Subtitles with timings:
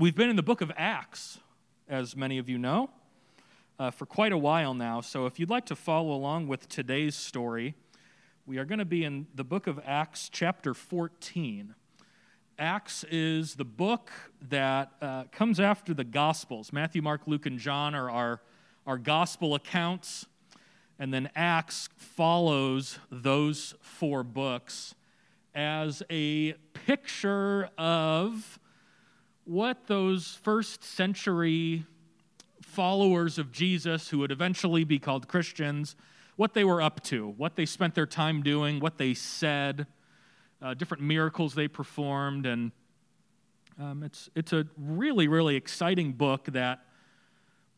[0.00, 1.40] we've been in the book of Acts,
[1.86, 2.88] as many of you know,
[3.78, 5.02] uh, for quite a while now.
[5.02, 7.74] So if you'd like to follow along with today's story,
[8.46, 11.74] we are going to be in the book of Acts, chapter 14.
[12.58, 14.10] Acts is the book
[14.48, 16.72] that uh, comes after the Gospels.
[16.72, 18.40] Matthew, Mark, Luke, and John are our,
[18.86, 20.24] our gospel accounts.
[20.98, 24.94] And then Acts follows those four books
[25.54, 28.59] as a picture of
[29.50, 31.84] what those first century
[32.62, 35.96] followers of Jesus, who would eventually be called Christians,
[36.36, 39.88] what they were up to, what they spent their time doing, what they said,
[40.62, 42.46] uh, different miracles they performed.
[42.46, 42.70] And
[43.76, 46.84] um, it's, it's a really, really exciting book that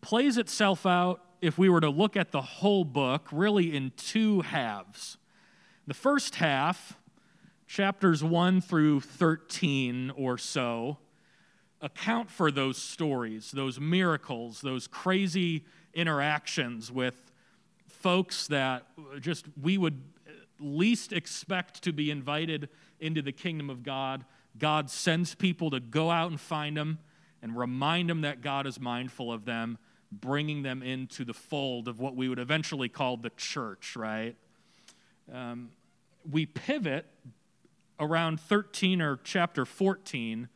[0.02, 4.42] plays itself out if we were to look at the whole book, really in two
[4.42, 5.16] halves.
[5.86, 6.98] The first half,
[7.66, 10.98] chapters 1 through 13 or so,
[11.82, 17.32] account for those stories, those miracles, those crazy interactions with
[17.88, 18.86] folks that
[19.20, 20.00] just we would
[20.58, 22.68] least expect to be invited
[23.00, 24.24] into the kingdom of God.
[24.58, 27.00] God sends people to go out and find them
[27.42, 29.78] and remind them that God is mindful of them
[30.12, 34.36] bringing them into the fold of what we would eventually call the church, right?
[35.32, 35.70] Um,
[36.30, 37.06] we pivot
[37.98, 40.48] around 13 or chapter 14,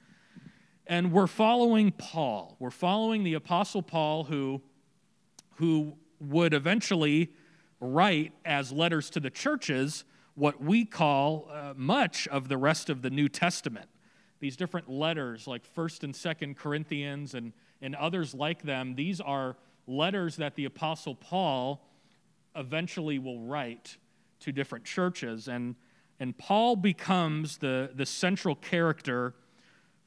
[0.87, 2.57] and we're following Paul.
[2.59, 4.63] We're following the Apostle Paul, who,
[5.57, 7.33] who would eventually
[7.81, 13.03] write as letters to the churches what we call uh, much of the rest of
[13.03, 13.89] the New Testament.
[14.39, 19.57] These different letters, like 1st and 2nd Corinthians and and others like them, these are
[19.87, 21.83] letters that the Apostle Paul
[22.55, 23.99] eventually will write
[24.41, 25.49] to different churches.
[25.49, 25.77] And,
[26.19, 29.35] and Paul becomes the, the central character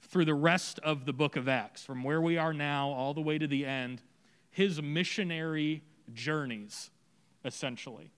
[0.02, 3.22] through the rest of the book of Acts, from where we are now all the
[3.22, 4.02] way to the end,
[4.50, 5.84] his missionary
[6.14, 6.90] journeys,
[7.46, 8.12] essentially.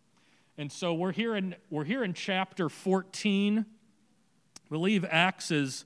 [0.58, 3.60] And so we're here in, we're here in chapter 14.
[3.60, 3.64] I
[4.70, 5.86] believe Acts is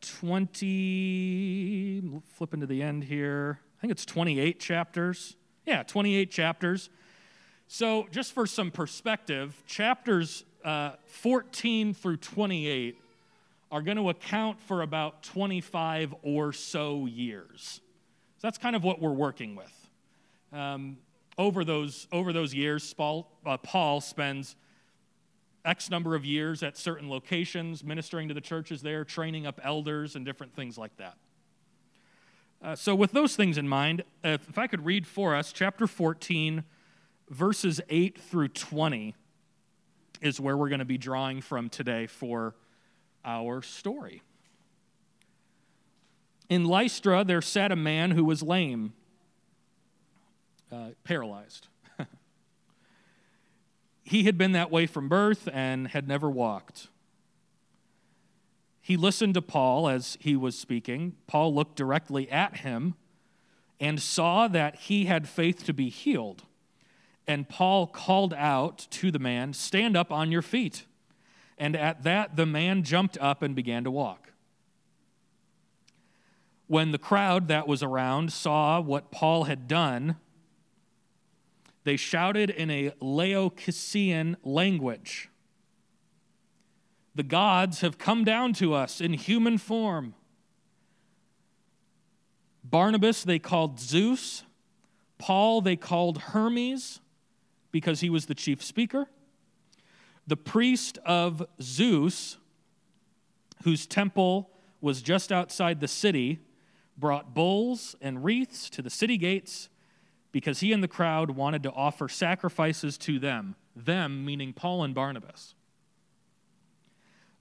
[0.00, 3.60] 20, flip into the end here.
[3.78, 5.36] I think it's 28 chapters.
[5.66, 6.90] Yeah, 28 chapters.
[7.66, 12.98] So, just for some perspective, chapters uh, 14 through 28
[13.74, 17.80] are going to account for about 25 or so years.
[18.36, 19.90] So, that's kind of what we're working with.
[20.52, 20.98] Um,
[21.36, 24.54] over, those, over those years, Paul, uh, Paul spends
[25.64, 30.14] X number of years at certain locations, ministering to the churches there, training up elders,
[30.14, 31.16] and different things like that.
[32.62, 35.88] Uh, so, with those things in mind, if, if I could read for us, chapter
[35.88, 36.62] 14,
[37.28, 39.16] verses 8 through 20
[40.20, 42.54] is where we're going to be drawing from today for
[43.24, 44.22] our story.
[46.48, 48.92] In Lystra, there sat a man who was lame,
[50.70, 51.68] uh, paralyzed.
[54.06, 56.88] He had been that way from birth and had never walked.
[58.82, 61.16] He listened to Paul as he was speaking.
[61.26, 62.96] Paul looked directly at him
[63.80, 66.42] and saw that he had faith to be healed.
[67.26, 70.84] And Paul called out to the man, Stand up on your feet.
[71.58, 74.32] And at that, the man jumped up and began to walk.
[76.66, 80.16] When the crowd that was around saw what Paul had done,
[81.84, 85.28] they shouted in a Lycaonian language
[87.14, 90.14] The gods have come down to us in human form.
[92.64, 94.42] Barnabas they called Zeus.
[95.18, 97.00] Paul they called Hermes
[97.70, 99.08] because he was the chief speaker.
[100.26, 102.38] The priest of Zeus,
[103.64, 106.40] whose temple was just outside the city,
[106.96, 109.68] brought bulls and wreaths to the city gates
[110.32, 114.94] because he and the crowd wanted to offer sacrifices to them, them meaning Paul and
[114.94, 115.54] Barnabas.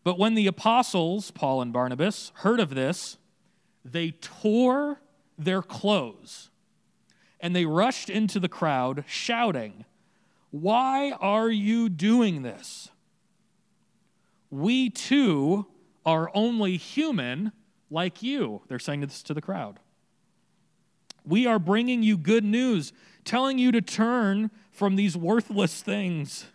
[0.04, 3.18] But when the apostles, Paul and Barnabas, heard of this,
[3.86, 5.02] they tore
[5.38, 6.50] their clothes
[7.40, 9.86] and they rushed into the crowd, shouting,
[10.54, 12.90] Why are you doing this?
[14.52, 15.66] We too
[16.06, 17.54] are only human
[17.90, 18.62] like you.
[18.68, 19.80] They're saying this to the crowd.
[21.26, 22.94] We are bringing you good news,
[23.26, 26.46] telling you to turn from these worthless things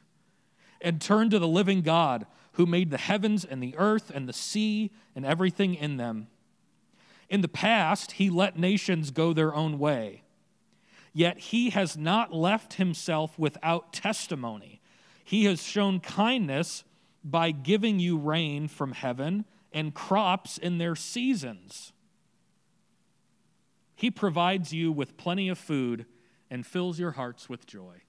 [0.81, 4.33] and turn to the living God who made the heavens and the earth and the
[4.33, 6.29] sea and everything in them.
[7.29, 10.23] In the past, he let nations go their own way.
[11.19, 14.81] Yet he has not left himself without testimony.
[15.25, 16.85] He has shown kindness
[17.25, 21.93] by giving you rain from heaven and crops in their seasons
[23.97, 26.07] He provides you with plenty of food
[26.51, 28.03] and fills your hearts with joy.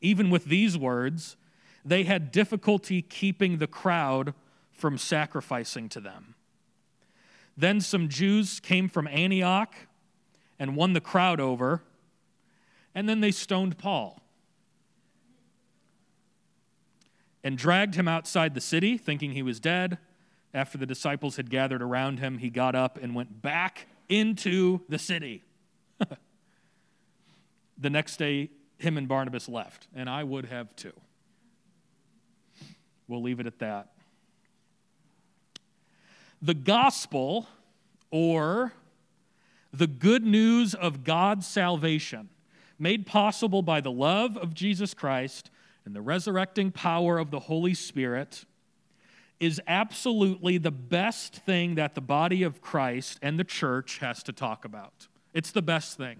[0.00, 1.36] Even with these words,
[1.84, 4.34] they had difficulty keeping the crowd
[4.70, 6.36] from sacrificing to them.
[7.56, 9.74] Then some Jews came from Antioch
[10.62, 11.82] and won the crowd over,
[12.94, 14.22] and then they stoned Paul
[17.42, 19.98] and dragged him outside the city, thinking he was dead.
[20.54, 25.00] After the disciples had gathered around him, he got up and went back into the
[25.00, 25.42] city.
[27.76, 28.48] the next day,
[28.78, 30.92] him and Barnabas left, and I would have too.
[33.08, 33.88] We'll leave it at that.
[36.40, 37.48] The gospel,
[38.12, 38.72] or
[39.72, 42.28] the good news of God's salvation,
[42.78, 45.50] made possible by the love of Jesus Christ
[45.84, 48.44] and the resurrecting power of the Holy Spirit,
[49.40, 54.32] is absolutely the best thing that the body of Christ and the church has to
[54.32, 55.08] talk about.
[55.34, 56.18] It's the best thing.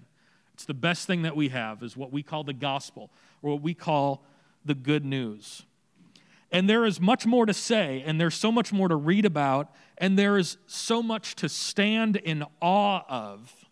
[0.53, 3.09] It's the best thing that we have, is what we call the gospel,
[3.41, 4.23] or what we call
[4.65, 5.63] the good news.
[6.53, 9.73] And there is much more to say, and there's so much more to read about,
[9.97, 13.65] and there is so much to stand in awe of.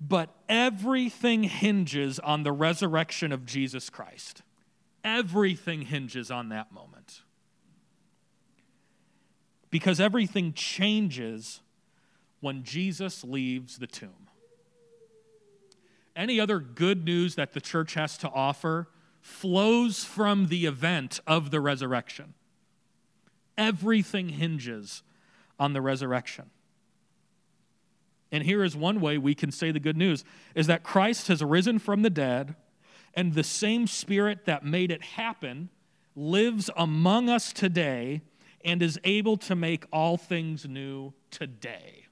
[0.00, 4.42] But everything hinges on the resurrection of Jesus Christ.
[5.02, 7.22] Everything hinges on that moment.
[9.70, 11.60] Because everything changes
[12.38, 14.28] when Jesus leaves the tomb.
[16.14, 18.88] Any other good news that the church has to offer
[19.28, 22.34] flows from the event of the resurrection.
[23.56, 25.02] Everything hinges
[25.58, 26.50] on the resurrection.
[28.32, 31.42] And here is one way we can say the good news is that Christ has
[31.42, 32.56] risen from the dead
[33.14, 35.70] and the same spirit that made it happen
[36.16, 38.22] lives among us today
[38.64, 42.06] and is able to make all things new today.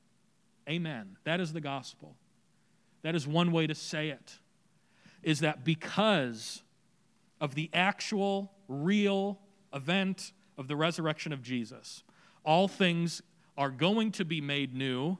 [0.68, 1.16] Amen.
[1.24, 2.16] That is the gospel.
[3.02, 4.38] That is one way to say it.
[5.22, 6.62] Is that because
[7.40, 9.38] of the actual, real
[9.72, 12.02] event of the resurrection of Jesus.
[12.44, 13.22] All things
[13.56, 15.18] are going to be made new,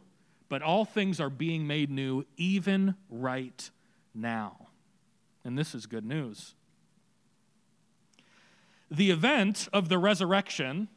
[0.48, 3.70] but all things are being made new even right
[4.14, 4.68] now.
[5.44, 6.54] And this is good news.
[8.90, 10.88] The event of the resurrection,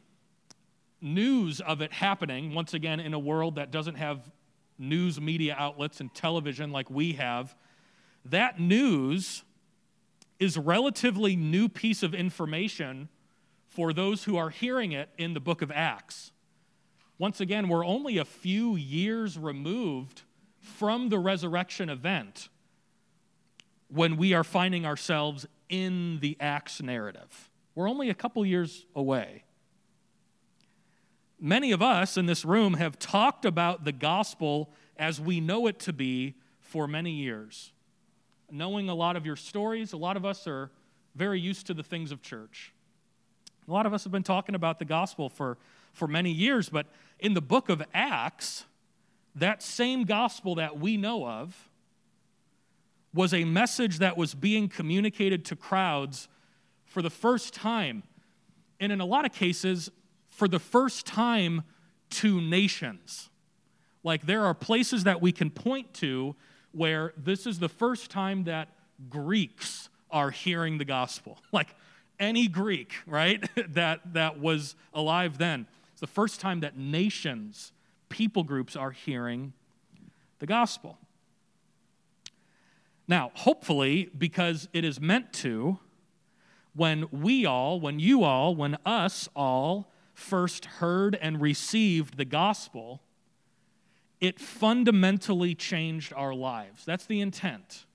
[1.00, 4.30] news of it happening, once again, in a world that doesn't have
[4.78, 7.54] news media outlets and television like we have,
[8.24, 9.44] that news
[10.40, 13.10] is a relatively new piece of information
[13.68, 16.32] for those who are hearing it in the book of Acts.
[17.18, 20.22] Once again, we're only a few years removed
[20.58, 22.48] from the resurrection event
[23.88, 27.50] when we are finding ourselves in the Acts narrative.
[27.74, 29.44] We're only a couple years away.
[31.38, 35.78] Many of us in this room have talked about the gospel as we know it
[35.80, 37.72] to be for many years
[38.52, 40.70] knowing a lot of your stories, a lot of us are
[41.14, 42.72] very used to the things of church.
[43.68, 45.58] A lot of us have been talking about the gospel for,
[45.92, 46.86] for many years, but
[47.18, 48.64] in the book of Acts,
[49.34, 51.68] that same gospel that we know of
[53.12, 56.28] was a message that was being communicated to crowds
[56.84, 58.02] for the first time.
[58.78, 59.90] And in a lot of cases,
[60.30, 61.62] for the first time
[62.10, 63.28] to nations.
[64.02, 66.34] Like there are places that we can point to
[66.72, 68.68] where this is the first time that
[69.08, 71.38] Greeks are hearing the gospel.
[71.52, 71.74] Like
[72.18, 75.66] any Greek, right, that, that was alive then.
[75.92, 77.72] It's the first time that nations,
[78.08, 79.54] people groups are hearing
[80.38, 80.98] the gospel.
[83.08, 85.78] Now, hopefully, because it is meant to,
[86.74, 93.02] when we all, when you all, when us all first heard and received the gospel,
[94.20, 96.84] it fundamentally changed our lives.
[96.84, 97.86] That's the intent.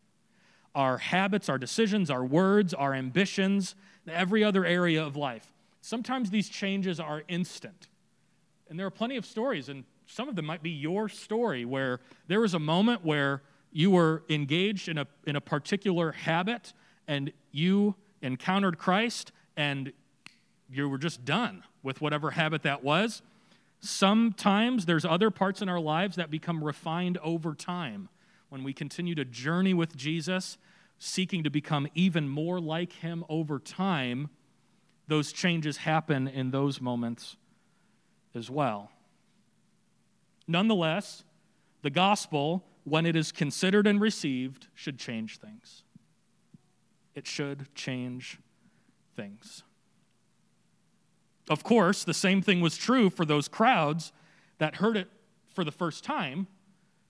[0.74, 3.76] Our habits, our decisions, our words, our ambitions,
[4.08, 5.54] every other area of life.
[5.82, 7.88] Sometimes these changes are instant.
[8.70, 12.00] And there are plenty of stories, and some of them might be your story, where
[12.28, 16.74] there was a moment where you were engaged in a, in a particular habit
[17.08, 19.92] and you encountered Christ and
[20.70, 23.22] you were just done with whatever habit that was
[23.86, 28.10] Sometimes there's other parts in our lives that become refined over time
[28.50, 30.58] when we continue to journey with Jesus,
[30.98, 34.30] seeking to become even more like him over time.
[35.08, 37.38] Those changes happen in those moments
[38.34, 38.90] as well.
[40.48, 41.24] Nonetheless,
[41.84, 45.84] the gospel, when it is considered and received, should change things.
[47.14, 48.40] It should change
[49.16, 49.64] things.
[51.50, 54.12] Of course, the same thing was true for those crowds
[54.58, 55.08] that heard it
[55.54, 56.48] for the first time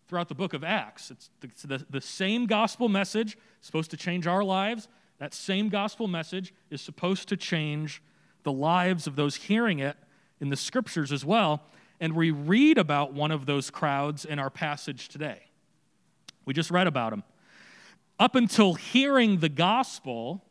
[0.08, 1.12] throughout the book of Acts.
[1.12, 4.88] It's the, the, the same gospel message, supposed to change our lives.
[5.20, 8.02] That same gospel message is supposed to change
[8.44, 9.98] the lives of those hearing it
[10.40, 11.64] in the scriptures as well.
[12.00, 15.44] And we read about one of those crowds in our passage today.
[16.46, 17.24] We just read about him.
[18.20, 20.44] Up until hearing the gospel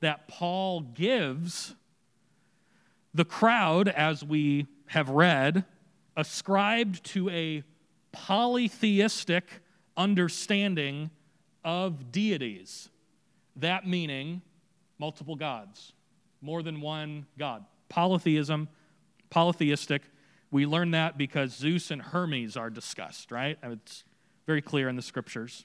[0.00, 1.74] that Paul gives,
[3.14, 5.64] the crowd, as we have read,
[6.16, 7.62] ascribed to a
[8.12, 9.44] polytheistic
[9.96, 11.10] understanding
[11.64, 12.90] of deities.
[13.56, 14.42] That meaning
[14.98, 15.92] multiple gods,
[16.40, 17.64] more than one God.
[17.88, 18.68] Polytheism,
[19.30, 20.02] polytheistic.
[20.50, 23.58] We learn that because Zeus and Hermes are discussed, right?
[23.62, 24.04] It's
[24.46, 25.64] very clear in the scriptures.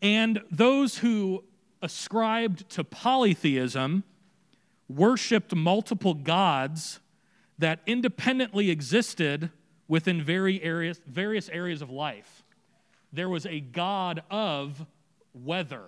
[0.00, 1.44] And those who
[1.80, 4.04] ascribed to polytheism
[4.88, 7.00] worshiped multiple gods
[7.58, 9.50] that independently existed
[9.88, 10.22] within
[10.62, 12.42] areas, various areas of life.
[13.12, 14.86] There was a God of
[15.34, 15.84] weather,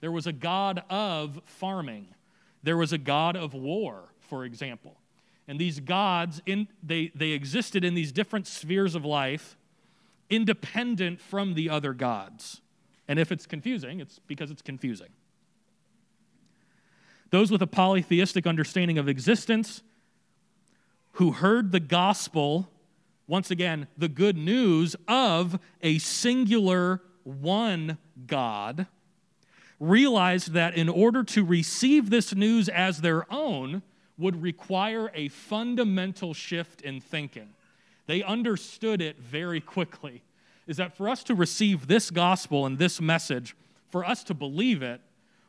[0.00, 2.08] there was a God of farming,
[2.62, 4.96] there was a God of war, for example.
[5.46, 9.56] And these gods, in, they, they existed in these different spheres of life,
[10.30, 12.62] independent from the other gods.
[13.08, 15.10] And if it's confusing, it's because it's confusing.
[17.30, 19.82] Those with a polytheistic understanding of existence
[21.12, 22.68] who heard the gospel,
[23.26, 28.86] once again, the good news of a singular one God,
[29.80, 33.82] realized that in order to receive this news as their own
[34.16, 37.48] would require a fundamental shift in thinking.
[38.06, 40.22] They understood it very quickly.
[40.66, 43.56] Is that for us to receive this gospel and this message,
[43.90, 45.00] for us to believe it,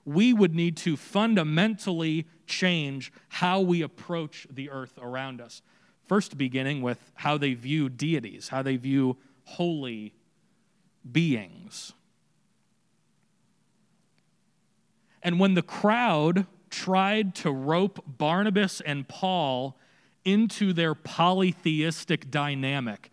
[0.05, 5.61] we would need to fundamentally change how we approach the earth around us.
[6.07, 10.13] First, beginning with how they view deities, how they view holy
[11.11, 11.93] beings.
[15.23, 19.75] And when the crowd tried to rope Barnabas and Paul
[20.23, 23.09] into their polytheistic dynamic,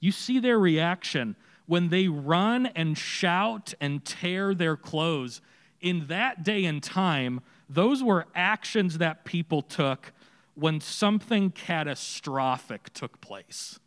[0.00, 5.42] you see their reaction when they run and shout and tear their clothes
[5.80, 10.12] in that day and time, those were actions that people took
[10.54, 13.78] when something catastrophic took place.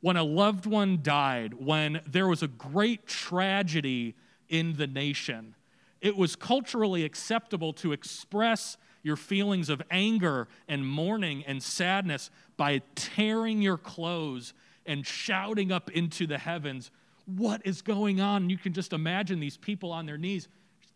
[0.00, 4.14] When a loved one died, when there was a great tragedy
[4.48, 5.54] in the nation,
[6.00, 12.82] it was culturally acceptable to express your feelings of anger and mourning and sadness by
[12.94, 14.54] tearing your clothes
[14.86, 16.90] and shouting up into the heavens,
[17.36, 18.48] what is going on?
[18.48, 20.48] you can just imagine these people on their knees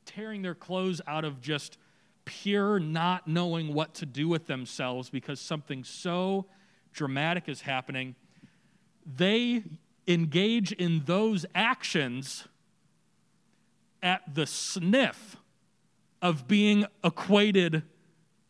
[0.06, 1.76] tearing their clothes out of just
[2.24, 6.46] pure not knowing what to do with themselves because something so
[6.92, 8.14] dramatic is happening.
[9.04, 9.64] They
[10.06, 12.46] engage in those actions
[14.02, 15.36] at the sniff
[16.20, 17.82] of being equated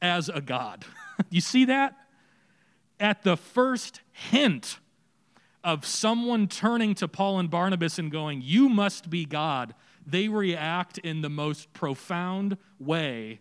[0.01, 0.85] as a God.
[1.31, 1.97] you see that?
[3.01, 4.79] At the first hint
[5.64, 9.75] of someone turning to Paul and Barnabas and going, You must be God,
[10.07, 13.40] they react in the most profound way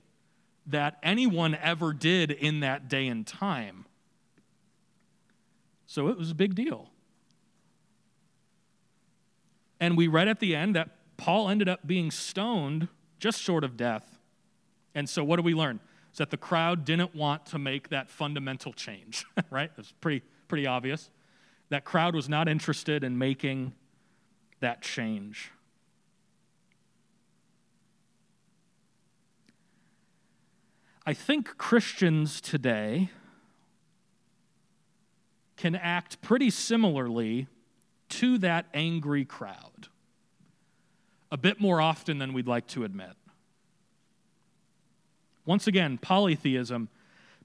[0.67, 3.85] that anyone ever did in that day and time.
[5.87, 6.89] So it was a big deal.
[9.79, 12.87] And we read at the end that Paul ended up being stoned
[13.19, 14.19] just short of death.
[14.93, 15.79] And so what do we learn?
[16.11, 19.71] Is that the crowd didn't want to make that fundamental change, right?
[19.77, 21.09] It's pretty, pretty obvious.
[21.71, 23.71] That crowd was not interested in making
[24.59, 25.51] that change.
[31.05, 33.09] I think Christians today
[35.55, 37.47] can act pretty similarly
[38.09, 39.87] to that angry crowd,
[41.31, 43.13] a bit more often than we'd like to admit.
[45.45, 46.89] Once again, polytheism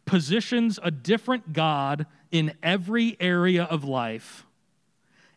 [0.05, 4.47] positions a different God in every area of life,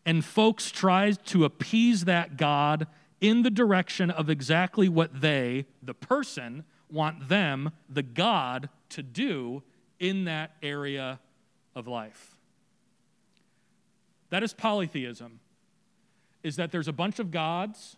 [0.05, 2.87] and folks try to appease that God
[3.21, 9.61] in the direction of exactly what they, the person, want them, the God, to do
[9.99, 11.19] in that area
[11.75, 12.37] of life.
[14.29, 15.39] That is polytheism,
[16.43, 17.97] is that there's a bunch of gods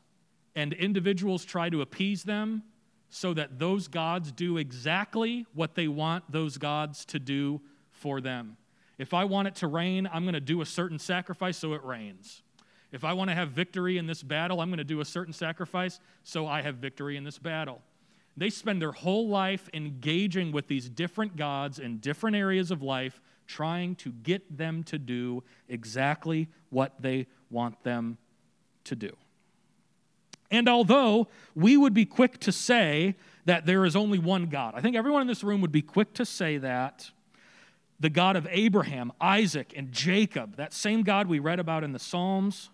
[0.55, 2.63] and individuals try to appease them
[3.09, 8.57] so that those gods do exactly what they want those gods to do for them.
[9.01, 11.83] If I want it to rain, I'm going to do a certain sacrifice so it
[11.83, 12.43] rains.
[12.91, 15.33] If I want to have victory in this battle, I'm going to do a certain
[15.33, 17.81] sacrifice so I have victory in this battle.
[18.37, 23.19] They spend their whole life engaging with these different gods in different areas of life,
[23.47, 28.19] trying to get them to do exactly what they want them
[28.83, 29.17] to do.
[30.51, 33.15] And although we would be quick to say
[33.45, 36.13] that there is only one God, I think everyone in this room would be quick
[36.13, 37.09] to say that
[38.01, 41.99] the God of Abraham, Isaac, and Jacob, that same God we read about in the
[41.99, 42.71] Psalms,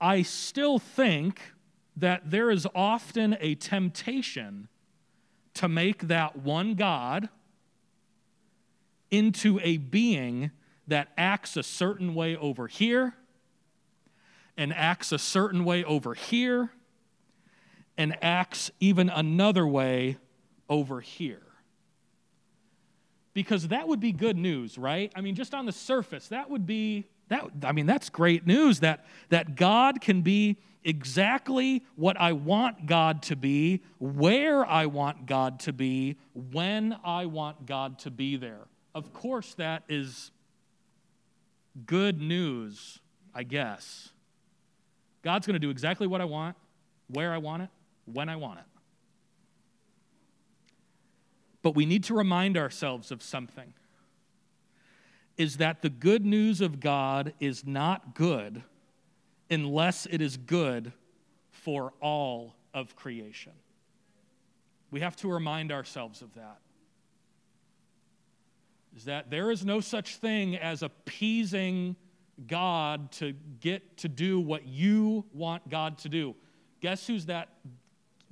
[0.00, 1.40] I still think
[1.96, 4.68] that there is often a temptation
[5.54, 7.28] to make that one God
[9.10, 10.52] into a being
[10.86, 13.14] that acts a certain way over here
[14.56, 16.70] and acts a certain way over here
[17.98, 20.18] and acts even another way
[20.68, 21.43] over here.
[23.34, 25.12] Because that would be good news, right?
[25.14, 28.80] I mean, just on the surface, that would be that I mean, that's great news
[28.80, 35.26] that that God can be exactly what I want God to be, where I want
[35.26, 36.16] God to be,
[36.52, 38.66] when I want God to be there.
[38.94, 40.30] Of course, that is
[41.86, 43.00] good news,
[43.34, 44.10] I guess.
[45.22, 46.54] God's going to do exactly what I want,
[47.08, 47.70] where I want it,
[48.04, 48.66] when I want it.
[51.64, 53.72] But we need to remind ourselves of something
[55.38, 58.62] is that the good news of God is not good
[59.48, 60.92] unless it is good
[61.50, 63.52] for all of creation.
[64.90, 66.58] We have to remind ourselves of that.
[68.94, 71.96] Is that there is no such thing as appeasing
[72.46, 76.36] God to get to do what you want God to do.
[76.82, 77.48] Guess who's that?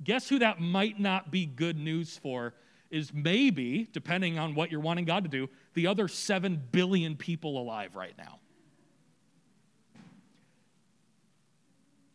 [0.03, 2.53] Guess who that might not be good news for
[2.93, 7.59] is maybe, depending on what you're wanting God to do, the other 7 billion people
[7.59, 8.39] alive right now.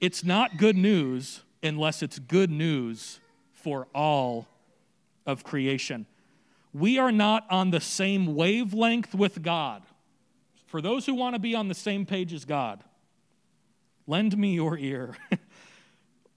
[0.00, 3.18] It's not good news unless it's good news
[3.52, 4.46] for all
[5.26, 6.06] of creation.
[6.72, 9.82] We are not on the same wavelength with God.
[10.66, 12.84] For those who want to be on the same page as God,
[14.06, 15.16] lend me your ear.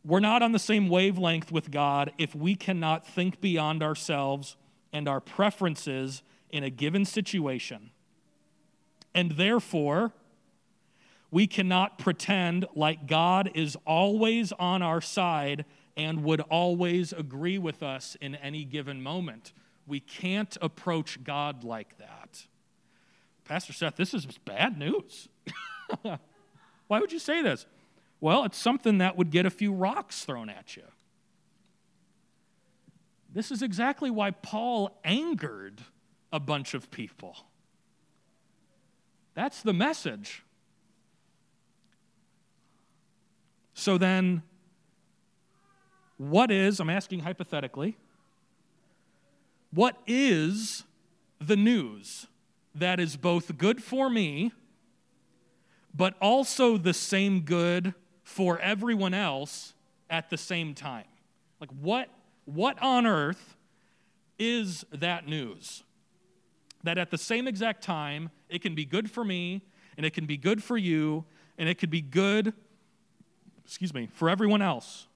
[0.04, 4.56] We're not on the same wavelength with God if we cannot think beyond ourselves
[4.92, 7.92] and our preferences in a given situation.
[9.14, 10.12] And therefore,
[11.30, 17.84] we cannot pretend like God is always on our side and would always agree with
[17.84, 19.54] us in any given moment.
[19.86, 22.48] We can't approach God like that.
[23.46, 25.28] Pastor Seth, this is bad news.
[26.02, 27.66] Why would you say this?
[28.22, 30.84] Well, it's something that would get a few rocks thrown at you.
[33.34, 35.82] This is exactly why Paul angered
[36.32, 37.36] a bunch of people.
[39.34, 40.44] That's the message.
[43.74, 44.44] So then,
[46.18, 47.98] what is, I'm asking hypothetically,
[49.74, 50.84] what is
[51.40, 52.28] the news
[52.76, 54.52] that is both good for me,
[55.96, 57.96] but also the same good
[58.32, 59.74] for everyone else
[60.10, 61.06] at the same time?
[61.60, 62.10] Like, what,
[62.46, 63.58] what on earth
[64.40, 65.84] is that news?
[66.84, 69.62] That at the same exact time, it can be good for me,
[69.98, 71.26] and it can be good for you,
[71.58, 72.54] and it could be good,
[73.66, 75.08] excuse me, for everyone else.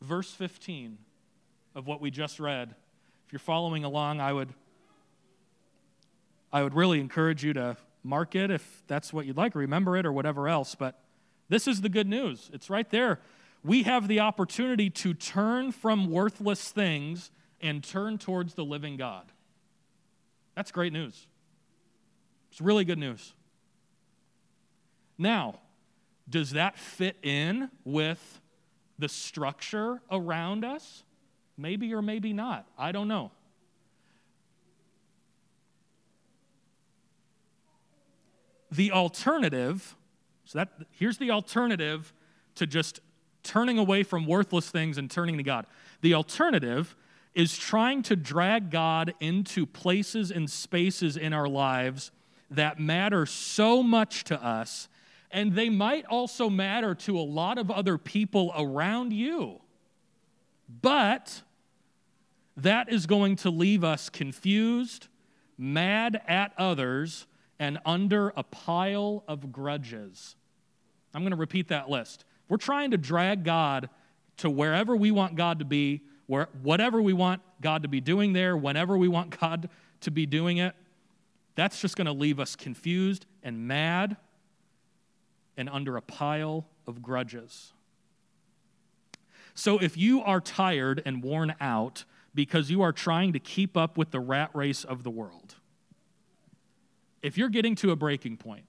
[0.00, 0.98] Verse 15
[1.74, 2.74] of what we just read.
[3.26, 4.52] If you're following along, I would
[6.52, 10.04] I would really encourage you to mark it if that's what you'd like, remember it
[10.04, 10.74] or whatever else.
[10.74, 11.02] But
[11.48, 12.50] this is the good news.
[12.52, 13.20] It's right there.
[13.64, 19.30] We have the opportunity to turn from worthless things and turn towards the living God.
[20.56, 21.26] That's great news.
[22.50, 23.32] It's really good news.
[25.16, 25.60] Now,
[26.28, 28.40] does that fit in with
[28.98, 31.04] the structure around us?
[31.56, 32.66] Maybe or maybe not.
[32.76, 33.30] I don't know.
[38.70, 39.96] The alternative,
[40.52, 42.12] so that here's the alternative
[42.56, 43.00] to just
[43.42, 45.64] turning away from worthless things and turning to God.
[46.02, 46.94] The alternative
[47.34, 52.10] is trying to drag God into places and spaces in our lives
[52.50, 54.90] that matter so much to us,
[55.30, 59.58] and they might also matter to a lot of other people around you.
[60.82, 61.40] But
[62.58, 65.08] that is going to leave us confused,
[65.56, 67.26] mad at others,
[67.58, 70.36] and under a pile of grudges.
[71.14, 72.24] I'm going to repeat that list.
[72.48, 73.88] We're trying to drag God
[74.38, 78.32] to wherever we want God to be, where, whatever we want God to be doing
[78.32, 79.68] there, whenever we want God
[80.00, 80.74] to be doing it.
[81.54, 84.16] That's just going to leave us confused and mad
[85.56, 87.72] and under a pile of grudges.
[89.54, 93.98] So if you are tired and worn out because you are trying to keep up
[93.98, 95.56] with the rat race of the world.
[97.22, 98.64] If you're getting to a breaking point,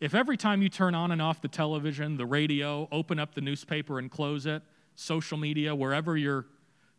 [0.00, 3.40] if every time you turn on and off the television, the radio, open up the
[3.40, 4.62] newspaper and close it,
[4.94, 6.46] social media, wherever you're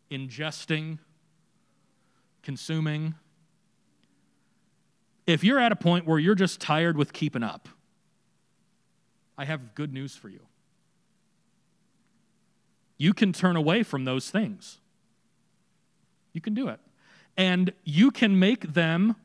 [0.10, 1.00] ingesting,
[2.42, 3.16] consuming,
[5.28, 7.68] if you're at a point where you're just tired with keeping up,
[9.38, 10.40] I have good news for you.
[12.98, 14.80] You can turn away from those things.
[16.34, 16.80] You can do it.
[17.36, 19.16] And you can make them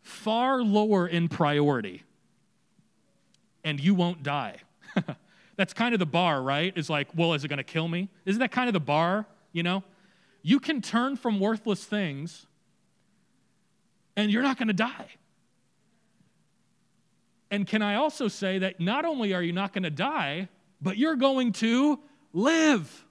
[0.00, 2.04] far lower in priority,
[3.64, 4.56] and you won't die.
[5.56, 6.72] That's kind of the bar, right?
[6.76, 8.08] Is like, well, is it going to kill me?
[8.24, 9.82] Isn't that kind of the bar, you know?
[10.42, 12.46] You can turn from worthless things,
[14.16, 15.06] and you're not going to die.
[17.50, 20.48] And can I also say that not only are you not going to die,
[20.80, 21.98] but you're going to
[22.32, 23.04] live.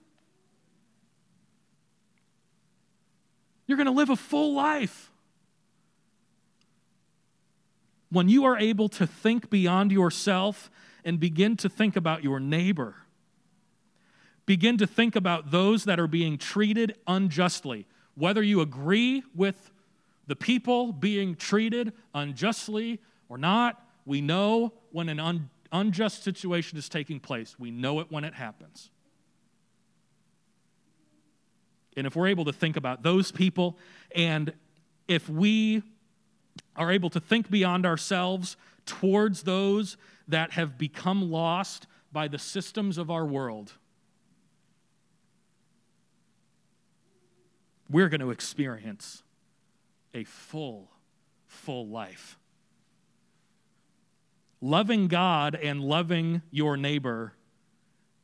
[3.65, 5.11] You're going to live a full life.
[8.09, 10.69] When you are able to think beyond yourself
[11.03, 12.95] and begin to think about your neighbor,
[14.45, 19.71] begin to think about those that are being treated unjustly, whether you agree with
[20.25, 26.89] the people being treated unjustly or not, we know when an un- unjust situation is
[26.89, 27.57] taking place.
[27.59, 28.89] We know it when it happens.
[31.97, 33.77] And if we're able to think about those people,
[34.15, 34.53] and
[35.07, 35.81] if we
[36.77, 42.97] are able to think beyond ourselves towards those that have become lost by the systems
[42.97, 43.73] of our world,
[47.89, 49.23] we're going to experience
[50.13, 50.89] a full,
[51.45, 52.37] full life.
[54.61, 57.33] Loving God and loving your neighbor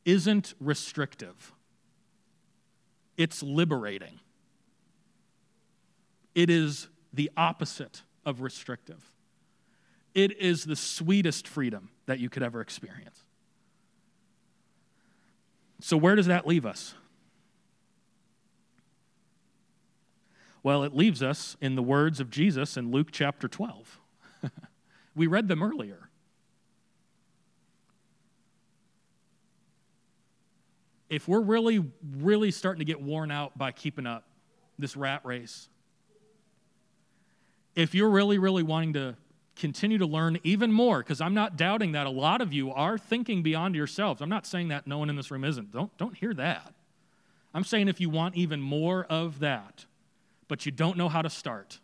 [0.04, 1.52] isn't restrictive,
[3.16, 4.20] it's liberating.
[6.34, 9.02] It is the opposite of restrictive.
[10.14, 13.24] It is the sweetest freedom that you could ever experience.
[15.80, 16.94] So, where does that leave us?
[20.62, 23.98] Well, it leaves us in the words of Jesus in Luke chapter 12.
[25.14, 26.08] we read them earlier.
[31.14, 31.84] if we're really,
[32.16, 34.24] really starting to get worn out by keeping up
[34.78, 35.68] this rat race,
[37.74, 39.16] if you're really, really wanting to
[39.56, 42.98] continue to learn even more, because I'm not doubting that a lot of you are
[42.98, 44.20] thinking beyond yourselves.
[44.20, 45.72] I'm not saying that no one in this room isn't.
[45.72, 46.72] Don't, don't hear that.
[47.52, 49.86] I'm saying if you want even more of that,
[50.48, 51.78] but you don't know how to start,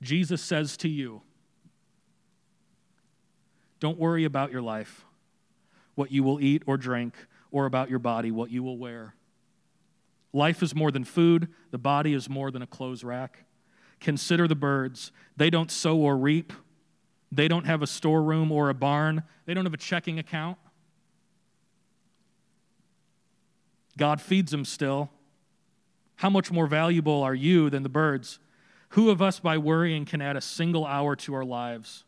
[0.00, 1.22] Jesus says to you,
[3.80, 5.04] don't worry about your life
[5.94, 7.14] what you will eat or drink,
[7.50, 9.14] or about your body, what you will wear.
[10.32, 13.44] Life is more than food, the body is more than a clothes rack.
[13.98, 15.12] Consider the birds.
[15.36, 16.52] They don't sow or reap,
[17.32, 20.58] they don't have a storeroom or a barn, they don't have a checking account.
[23.96, 25.10] God feeds them still.
[26.16, 28.38] How much more valuable are you than the birds?
[28.90, 32.04] Who of us, by worrying, can add a single hour to our lives?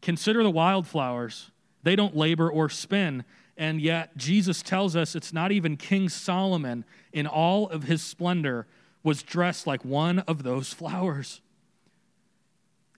[0.00, 1.50] Consider the wildflowers.
[1.82, 3.24] They don't labor or spin.
[3.58, 8.68] And yet, Jesus tells us it's not even King Solomon in all of his splendor
[9.02, 11.40] was dressed like one of those flowers.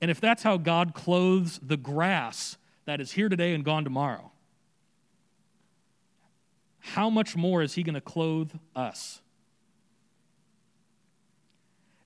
[0.02, 4.32] And if that's how God clothes the grass that is here today and gone tomorrow,
[6.80, 9.22] how much more is he going to clothe us?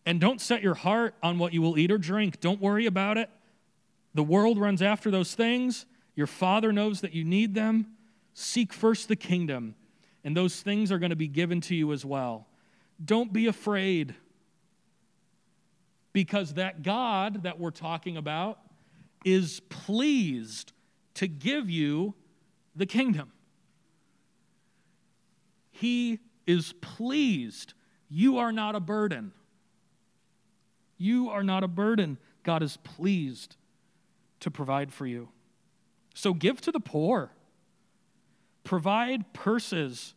[0.07, 2.41] And don't set your heart on what you will eat or drink.
[2.41, 3.31] Don't worry about it.
[4.13, 7.94] The world runs after those things, your Father knows that you need them.
[8.35, 9.77] Seek first the kingdom,
[10.25, 12.49] and those things are going to be given to you as well.
[13.03, 14.15] Don't be afraid,
[16.13, 18.59] because that God that we're talking about
[19.25, 20.73] is pleased
[21.15, 22.15] to give you
[22.77, 23.31] the kingdom.
[25.71, 27.75] He is pleased.
[28.09, 29.33] You are not a burden.
[30.99, 32.19] You are not a burden.
[32.43, 33.57] God is pleased
[34.41, 35.29] to provide for you.
[36.15, 37.31] So give to the poor.
[38.65, 40.15] Provide purses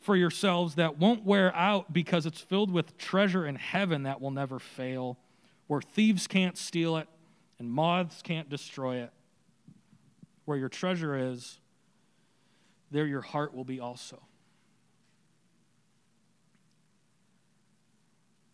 [0.00, 4.30] for yourselves that won't wear out because it's filled with treasure in heaven that will
[4.30, 5.18] never fail,
[5.66, 7.08] where thieves can't steal it
[7.58, 9.12] and moths can't destroy it.
[10.44, 11.58] Where your treasure is,
[12.90, 14.22] there your heart will be also.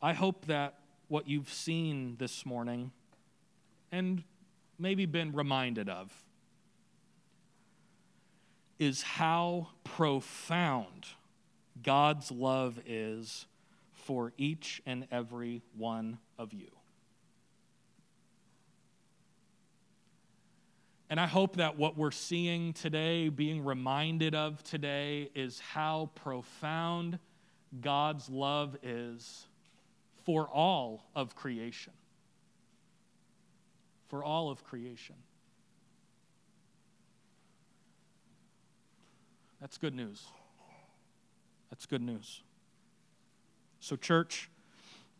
[0.02, 0.74] I hope that
[1.08, 2.90] what you've seen this morning
[3.92, 4.22] and
[4.78, 6.12] maybe been reminded of
[8.78, 11.06] is how profound
[11.82, 13.46] God's love is
[13.92, 16.70] for each and every one of you.
[21.10, 27.18] And I hope that what we're seeing today, being reminded of today, is how profound
[27.80, 29.46] God's love is
[30.24, 31.92] for all of creation.
[34.08, 35.16] For all of creation.
[39.64, 40.26] That's good news.
[41.70, 42.42] That's good news.
[43.80, 44.50] So, church,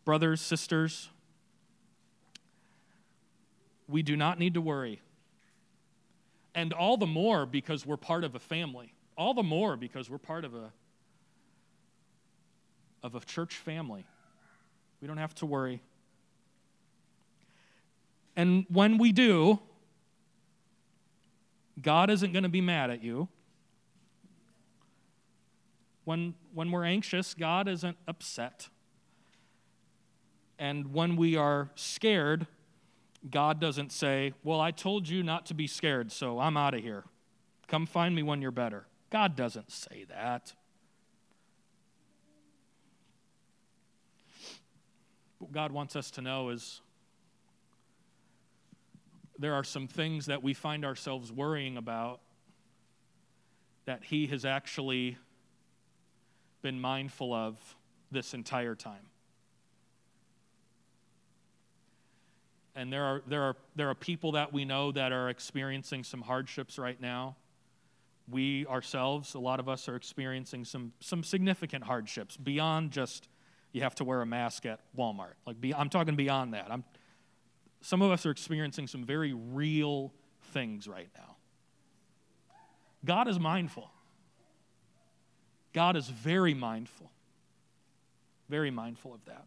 [0.05, 1.09] brothers, sisters,
[3.89, 5.01] we do not need to worry.
[6.53, 8.93] And all the more because we're part of a family.
[9.17, 10.71] All the more because we're part of a
[13.01, 14.05] of a church family.
[15.01, 15.81] We don't have to worry.
[18.35, 19.57] And when we do,
[21.81, 23.27] God isn't going to be mad at you.
[26.05, 28.69] When, when we're anxious, God isn't upset.
[30.57, 32.47] And when we are scared,
[33.29, 36.81] God doesn't say, Well, I told you not to be scared, so I'm out of
[36.81, 37.03] here.
[37.67, 38.85] Come find me when you're better.
[39.09, 40.53] God doesn't say that.
[45.39, 46.81] What God wants us to know is
[49.37, 52.21] there are some things that we find ourselves worrying about
[53.85, 55.17] that He has actually
[56.65, 57.59] been mindful of
[58.09, 59.05] this entire time.
[62.75, 66.21] And there are, there, are, there are people that we know that are experiencing some
[66.21, 67.35] hardships right now.
[68.27, 73.29] We ourselves, a lot of us, are experiencing some, some significant hardships beyond just
[73.71, 75.35] you have to wear a mask at Walmart.
[75.45, 76.71] Like, be, I'm talking beyond that.
[76.71, 76.83] I'm,
[77.81, 80.11] some of us are experiencing some very real
[80.45, 81.35] things right now.
[83.05, 83.91] God is mindful.
[85.75, 87.11] God is very mindful,
[88.47, 89.45] very mindful of that.